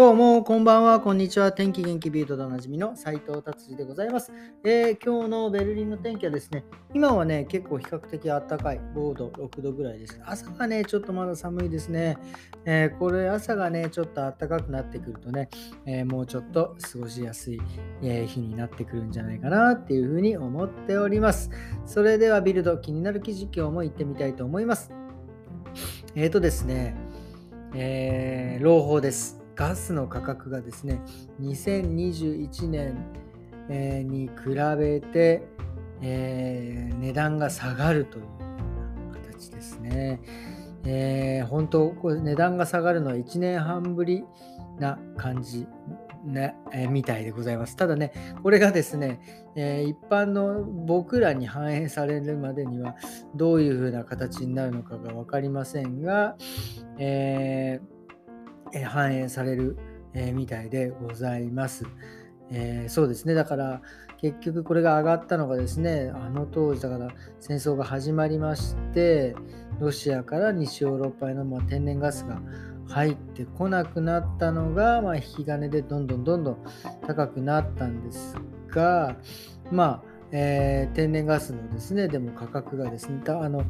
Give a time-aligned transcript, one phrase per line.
[0.00, 1.52] どうも、こんばんは、こんにちは。
[1.52, 4.32] 天気元気ビートでおなじみの斉藤達治でございます、
[4.64, 6.64] えー、今日のベルリンの天気はですね、
[6.94, 10.18] 今はね、結構比較的暖かい、5度、6度ぐらいです。
[10.24, 12.16] 朝がね、ちょっとまだ寒いですね。
[12.64, 15.50] えー、これ、朝がね、ちょっと暖かくなってくるとね、
[15.84, 17.60] えー、もうちょっと過ごしやすい、
[18.02, 21.50] え日になってくるんじゃないかなっていうふうに思っております。
[21.84, 24.90] それでは、ビルド、気になる記事今日も行ってみたいと思います。
[26.14, 26.96] えっ、とですね、
[27.74, 29.39] え朗報です。
[29.60, 31.02] ガスの価格がですね、
[31.42, 32.96] 2021年、
[34.08, 35.42] に比べて、
[36.00, 38.24] えー、値段が下がるという
[39.12, 40.22] 形ですね。
[40.86, 44.24] えー、本当、これ値段が下がるのは1年半ぶり
[44.78, 45.66] な感じ
[46.24, 47.76] ね、えー、みたいでございます。
[47.76, 49.20] ただね、これがですね、
[49.56, 52.96] えー、一般の僕らに反映されるまでには
[53.34, 56.36] どういう風な形になるのかが分かりませんが、
[56.98, 57.78] え
[58.72, 59.76] え反映される、
[60.14, 61.84] えみたいでございます。
[62.50, 63.34] えー、そうですね。
[63.34, 63.82] だから
[64.20, 69.34] 結局これが上がったのがですね、あの当時だから戦争が始まりまして、
[69.78, 72.40] ロシアから西ヨーロッパへのま天然ガスが
[72.86, 76.58] 入ってこなくなったのが、まあ、引き金でどんどんどんどん
[77.06, 78.34] 高くなったんです
[78.68, 79.16] が、
[79.70, 83.64] まあ、えー、天然ガスのですね、でも価格がですね、たあの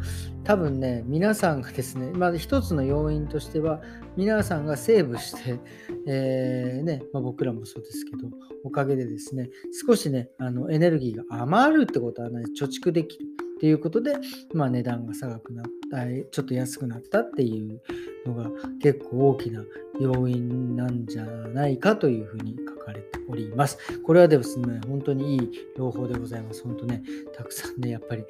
[0.45, 3.81] 多分ね、皆さんがですね、まず一つの要因としては、
[4.17, 5.59] 皆さんがセーブして、
[6.07, 8.29] えー、ねまあ、僕らもそうですけど、
[8.65, 9.51] おかげでですね、
[9.87, 14.15] 少しね、あのエネルギーが余るってことはね、貯蓄できるっていうことで、
[14.55, 17.81] まあ、値段が高くなった、ちょっと安くなったっていう
[18.27, 19.65] のが結構大きな
[20.01, 23.79] 要因なんじゃないかというふうに書かれております。
[24.03, 26.63] これはですね、本当にいい朗報でございます。
[26.65, 27.03] 本当ね、
[27.35, 28.25] たくさんね、やっぱり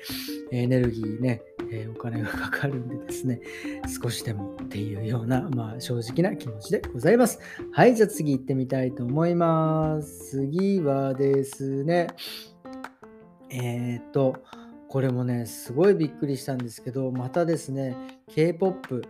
[0.51, 3.41] エネルギーね、え、お金がかかるんでですね、
[4.03, 7.39] 少しでもっていうような、まあ、正直な気持ちでございます。
[7.71, 10.39] はい、じゃあ次行ってみたいと思います。
[10.39, 12.09] 次はですね、
[13.51, 14.37] えっ、と、
[14.89, 17.97] これもね、すごいびっくりしたんですけど、またですね、
[18.35, 19.03] K-POP、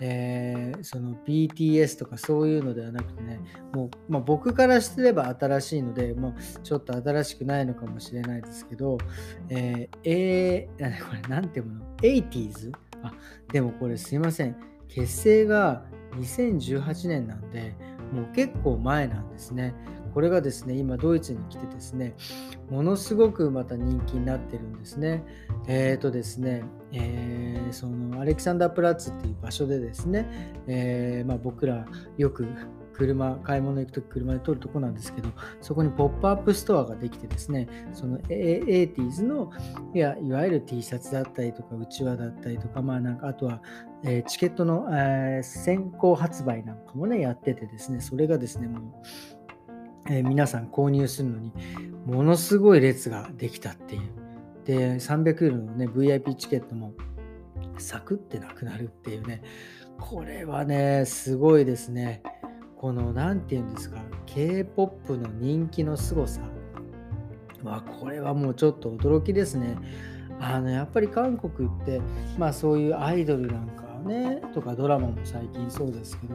[0.00, 3.40] えー、その BTS とかそういうのではなくてね、
[3.72, 8.98] もう、まあ、僕からしてれば新しいので、もうちょっと新しくないのかもしれないですけど、
[9.50, 12.72] えー、えー、これなんていうの ?80s?
[13.02, 13.12] あ、
[13.52, 14.56] でもこれすいません。
[14.88, 15.84] 結成が
[16.16, 17.74] 2018年なんで、
[18.12, 19.74] もう結構前なんですね。
[20.12, 22.14] これがですね、今ドイツに来てですね、
[22.70, 25.24] ものすごくまた人気になってるんですね。
[25.66, 26.62] えっ、ー、とですね、
[26.92, 32.46] えー、そのアレキサンダープラッツっていう場所でですね、えー、まあ、僕らよく
[33.00, 35.30] 車、買い物行くとき車で通るとこなんですけど、
[35.62, 39.50] そこにポップアップストアができてですね、その 80s の
[39.94, 43.62] いやいわゆる T シャツだったりとか、うちわだったりとか、まあなんかあとは、
[44.04, 48.92] えー、チケットの、えー、先行発売なんかもね、やっててですね、それがですね、もう
[50.08, 51.52] えー、皆さん購入するのに
[52.06, 54.02] ものすごい列ができたっていう。
[54.64, 56.94] で、300ユーロのね、VIP チケットも
[57.78, 59.42] サクってなくなるっていうね、
[59.98, 62.22] これはね、すごいですね。
[62.76, 66.40] この、何て言うんですか、K-POP の人気の凄さ
[67.62, 69.76] は、これはもうちょっと驚きですね。
[70.40, 72.00] あの、やっぱり韓国って、
[72.38, 76.34] まあそういうアイドルなんかねとかドラマも最近そうですけど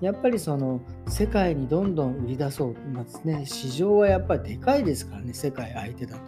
[0.00, 6.20] やっぱりその世界にどんどん売り出そう、まあね、市場はやっぱりでかいですからね世界相手だと。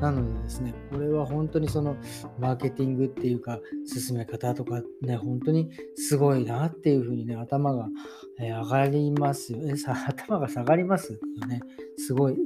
[0.00, 1.96] なのでですね、これは本当にその
[2.38, 7.88] マーケティングっていうか、進め方とかね、本当にすごいなっていうふうにね、頭が、
[8.40, 9.74] え上がりますよね。
[10.06, 11.12] 頭が下がります？
[11.14, 11.60] よね。
[11.96, 12.36] すごい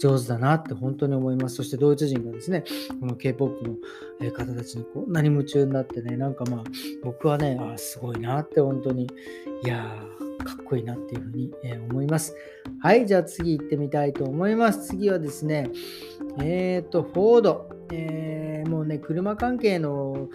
[0.00, 1.56] 上手だなって本当に思います。
[1.56, 2.64] そしてドイツ人がですね、
[2.98, 3.78] この K-POP
[4.20, 6.64] の方たちにこんなに夢中になってね、なんかまあ、
[7.04, 9.06] 僕はね、あすごいなって本当に、
[9.62, 12.34] いやー、かっこいいなっていうふうに、え思います。
[12.80, 14.88] はい、じゃあ次行ってみたいと思います。
[14.88, 15.70] 次はですね、
[16.40, 17.75] えっ、ー、と、フォード。
[18.66, 20.28] もうね、車関係の、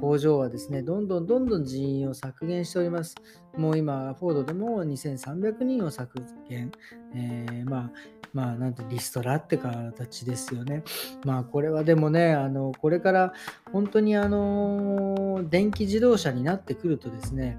[0.00, 3.16] 工場はですね、どんどんどんどん人員を削減しております。
[3.56, 6.70] もう今、フォードでも2300人を削減。
[7.14, 7.90] えー、まあ、
[8.32, 10.82] まあ、なんてリストラって形ですよね。
[11.24, 13.32] まあ、これはでもね、あの、これから
[13.72, 17.58] 本当にあの、電気自動車になってくるとですね、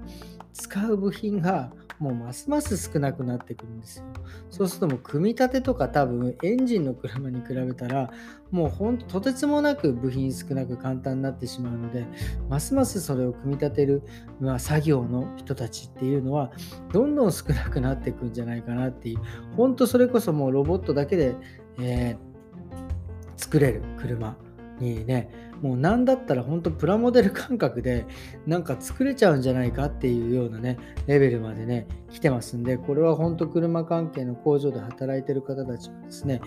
[0.52, 4.04] 使う部品がもうますます少なくなってくるんですよ。
[4.50, 8.10] そうするともう組み立てとか多分エンジンの車に比べたら
[8.50, 12.06] もうほんととてつもなく部品少なく簡単になってしまうので
[12.48, 14.02] ますますそれを組み立てる、
[14.40, 16.52] まあ、作業の人たちっていうのは
[16.92, 19.18] どんどん少なくなっていくんじゃないかなっていう
[19.56, 21.34] 本当それこそもうロボットだけで、
[21.80, 22.16] えー、
[23.36, 24.36] 作れる車
[24.80, 25.30] にね
[25.62, 28.06] もう何だったら本当プラモデル感覚で
[28.46, 36.40] なんか作れちゃうんじゃないかっていうようなねレベルまでね来てますんでこれは本当車関係の工場で働いてる方たちはですね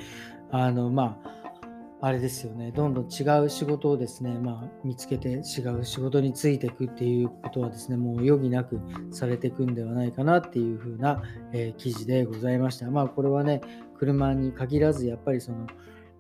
[0.51, 1.39] あのまあ
[2.01, 5.43] あれですよね、どんどん違う仕事をですね、まあ、見つけて違う
[5.83, 8.79] 仕事についていくっていうことはですね、もう余儀なく
[9.11, 11.21] されていくんではないかなっていうふうな、
[11.51, 12.89] えー、記事でございました。
[12.89, 13.59] まあ、これはね、
[13.97, 15.67] 車に限らず、やっぱりその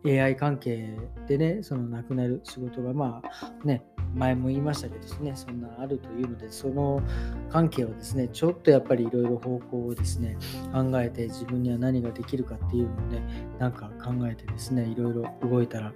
[0.05, 0.95] AI 関係
[1.27, 3.83] でね、その亡くなる仕事が、まあね、
[4.15, 7.01] 前も言いましたけどですね、そんなあるというので、その
[7.49, 10.37] 関係をですね、ちょっとやっぱりいろいろ方向をですね、
[10.73, 13.21] 考えて自分には何ができるかっていうのをね、
[13.59, 15.93] なんか考えてですね、いろいろ動いたら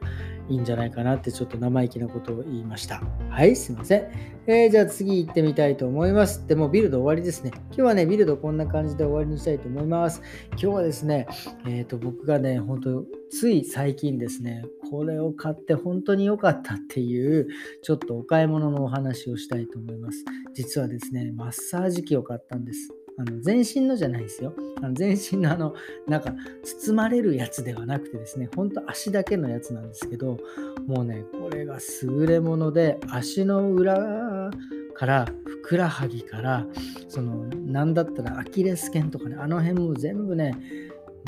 [0.50, 3.01] いいんじゃないかなってちょっと生意気なことを言いました。
[3.30, 4.33] はい、すいません。
[4.45, 6.45] えー、じゃあ次行ってみたいと思います。
[6.48, 7.51] でもビルド終わりですね。
[7.68, 10.21] 今日はね、ビルドこんな感じで終わりにしたいと思います。
[10.51, 11.27] 今日はですね、
[11.65, 17.47] えっ、ー、と、僕がね、本当つい最近ですね、これを買って本当に良かったっていう、
[17.81, 20.23] ちょっとお買い物のお話をしたいと思います。
[20.53, 22.93] 実はですね、マッサージ機を買ったんです。
[23.17, 24.53] あの全身のじゃないですよ。
[24.83, 25.73] あの全身のあの、
[26.07, 30.37] なんか包まれるやつではなくてですね、ほんと足だけのやつなんですけど、
[30.85, 34.51] もうね、これが優れもので、足の裏
[34.93, 36.67] からふくらはぎから
[37.09, 40.55] そのなんだったらアキレス腱とかねあの辺も全部ね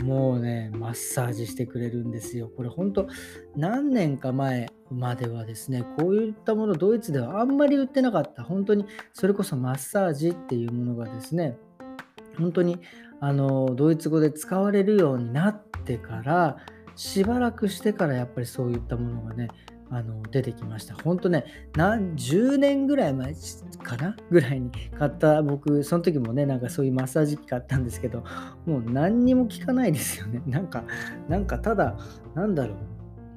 [0.04, 2.50] もうね、マッサージしてくれるんですよ。
[2.56, 3.08] これ本当
[3.56, 8.44] 何年か前まではですね、こういったものドイツではあんまり売ってなかった。
[8.44, 11.58] 本当にそれこそマッサージっていうものがですね、
[12.38, 12.80] 本当に
[13.20, 16.58] あのドイツ語で使われるようになってから
[16.96, 19.48] しばらくしてからやっぱりそういったものがね
[19.90, 20.96] あの出てきました。
[20.96, 21.46] 本当ね、
[21.76, 23.34] 何十年ぐらい前
[23.84, 24.16] かな？
[24.32, 28.24] ぐらいに買った僕、その時もね、なんかそういうマッサージ機買ったんですけど、
[28.66, 30.42] もう何にも効かないですよね。
[30.48, 30.84] なんか、
[31.30, 31.98] なんかただ、
[32.34, 32.76] なんだろ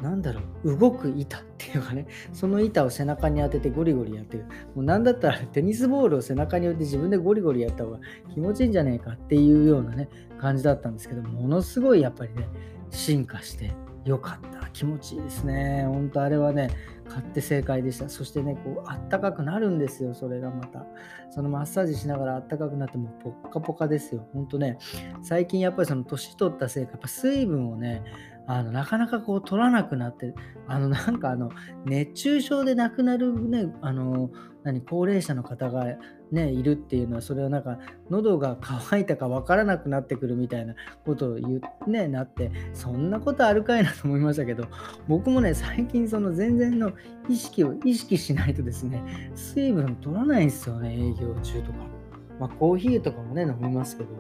[0.01, 4.45] う、なんだろう、動く板っていうかね、その板を背中に当ててゴリゴリやってる。
[4.75, 7.99] もうなんだったらテニスボールを背中に置いて自分でゴリゴリやった方が
[8.33, 10.09] 気持ちいいんじゃねえかっていうようなね、
[10.39, 12.49] 感じだったんですけど、ものすごいやっぱりね、
[12.91, 13.75] 進化して
[14.09, 14.69] よかった。
[14.71, 15.85] 気持ちいいですね。
[15.87, 16.71] ほんとあれはね、
[17.09, 18.09] 買って正解でした。
[18.09, 20.87] そしてね、こう、あったかくなるんですよ、それがまた。
[21.31, 24.27] そのマッサージしながらあったかくなってもポッカポカですよ。
[24.33, 24.79] ほんとね、
[25.23, 28.03] 最近やっぱりその年取ったせいか、やっぱ水分をね、
[28.49, 30.35] あのなかなかこう取らなくなって、
[30.67, 31.51] あのなんかあの
[31.85, 34.31] 熱中症で亡くなるね、あの
[34.65, 35.85] 何高齢者の方が
[36.33, 37.79] ね、いるっていうのは、それはなんか、
[38.11, 40.75] 喉が渇いたか分からなくなってくるみたいな
[41.05, 44.65] ことを言う、ね、なって、そんなことあるかいなと思いましたけど、
[45.07, 46.93] 僕もね、最近その全然の
[47.29, 51.98] 意識を意識しないとですね、水分取らないんですよね、営業中とか。
[52.39, 54.11] まあ、コーヒーとかもね、飲みますけど、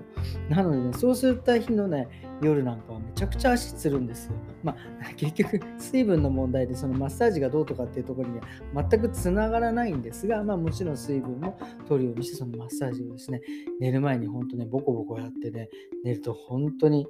[0.48, 2.08] なのでね、そうすった日のね、
[2.42, 4.32] 夜なんかはめちゃくちゃ足つるんですよ。
[4.62, 4.76] まあ、
[5.16, 8.44] 結局、水分の問題で、そのマッサージがどうとかっていうところには
[8.88, 13.40] 全くつながらないんですが、まあ、もちろん水分も取るようにして、そのマッサージをですね、
[13.80, 15.68] 寝る前に本当ね、ボコボコやってね、
[16.04, 17.06] 寝ると本当に、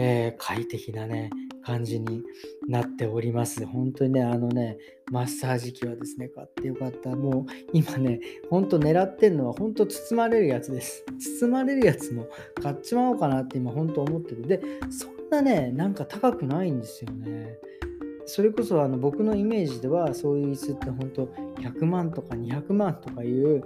[0.00, 1.30] えー、快適なね、
[1.64, 2.22] 感じに
[2.68, 3.66] なっております。
[3.66, 4.78] 本当にね、あのね、
[5.10, 7.10] マッサージ機はですね、買ってよかった。
[7.10, 11.04] もう今ね、ほんと狙ってんのは、ほんと包まれるやつです。
[11.40, 12.28] 包まれるやつも
[12.62, 14.42] 買っちまおうかなって今、ほんと思ってる。
[14.42, 17.58] で、そんなね、なんか高くないんですよね。
[18.24, 21.26] それこそあの僕のイメージでは、そういう椅子って本当
[21.60, 23.64] 100万とか200万とかいう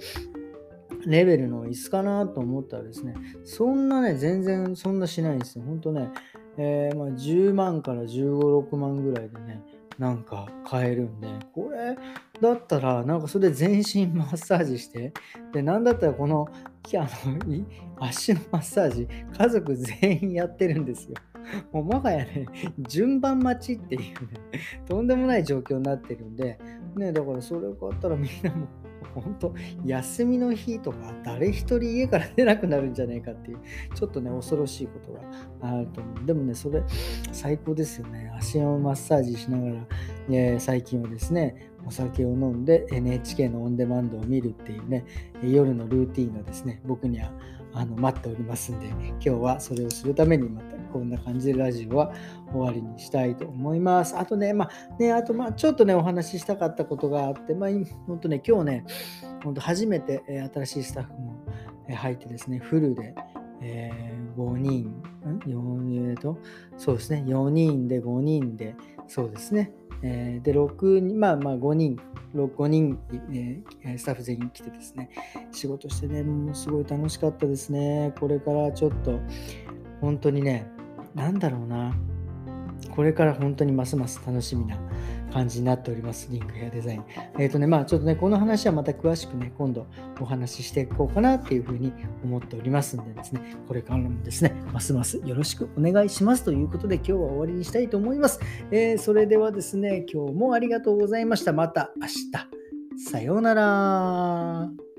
[1.07, 5.65] レベルの椅子かなと思ったらですね、そんなね、全然そんなしないんですよ。
[5.65, 6.11] ほんとね、
[6.57, 9.63] えー、まあ、10万から15、6万ぐらいでね、
[9.99, 11.97] なんか買えるんで、これ
[12.41, 15.13] だったら、なんかそれで全身マッサージして、
[15.53, 16.49] で、なんだったらこの、
[16.95, 17.67] あの
[18.01, 21.15] 足のマッサージ、家族全員やってるんですよ。
[21.73, 22.47] もうもはやね、
[22.79, 24.11] 順番待ちっていうね、
[24.89, 26.59] とんでもない状況になってるんで、
[26.97, 28.67] ね、だからそれを買ったらみんなも
[29.15, 29.55] 本当
[29.85, 33.59] 休みの日とか誰一人家から出なくなるんじゃないかっていう
[33.95, 35.21] ちょっとね恐ろしいことが
[35.61, 36.27] あると思う。
[36.27, 36.83] でもねそれ
[37.33, 38.33] 最高ですよね。
[38.37, 39.87] 足をマッサージしながら、
[40.29, 45.05] ね、最近はですねお酒を飲んで NHK のオンデマンドを見るっていうね
[45.43, 47.33] 夜のルーティンがですね僕には
[47.75, 52.13] あの待っておりますんで今日はそれをするためにまたこんな感じでラジオは
[52.53, 54.17] 終わりにしたいと思います。
[54.17, 57.71] あとね、まあね、あとまあちょっとね、お話ししたかったことがあって、まあ
[58.07, 58.85] 本当ね、今日ね、
[59.43, 61.43] 本当初めて、え新しいスタッフも、
[61.95, 63.15] 入ってですね、フルで、
[63.61, 66.39] えー、5人、ん ?4、えーと、
[66.77, 68.77] そうですね、4人で5人で、
[69.09, 69.73] そうですね、
[70.03, 71.99] えー、で、6人、まあまあ5人、
[72.35, 72.99] 5人、
[73.33, 75.11] えー、スタッフ全員来てですね、
[75.53, 78.13] 仕事してね、もうすごい楽しかったですね。
[78.19, 79.21] これからちょっと、
[80.01, 80.67] 本当にね、
[81.15, 81.95] なんだろうな、
[82.95, 84.77] これから本当にますます楽しみな
[85.33, 87.05] 感じになっております、リンクヘアデザイン。
[87.39, 89.87] えっ、ー、とね、まあちょっとね、この話はまた詳しくね、今度
[90.21, 91.93] お話ししていこうかなっていうふうに
[92.23, 98.41] 思っておりますんでですね、これからもですね、ますますよろしくお願いしますということで、今日は終わりにしたいと思います。
[98.71, 101.53] えー、それではですね、今日もありがとうございました。
[101.53, 102.63] また明日。
[103.11, 104.92] さようなら。